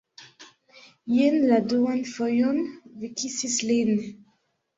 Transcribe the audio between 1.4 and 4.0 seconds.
la duan fojon vi kisis lin